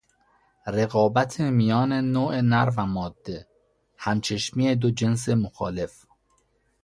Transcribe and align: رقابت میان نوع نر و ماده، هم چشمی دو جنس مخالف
رقابت 0.67 1.39
میان 1.41 1.93
نوع 1.93 2.41
نر 2.41 2.71
و 2.77 2.85
ماده، 2.85 3.47
هم 3.97 4.21
چشمی 4.21 4.75
دو 4.75 4.91
جنس 4.91 5.29
مخالف 5.29 6.05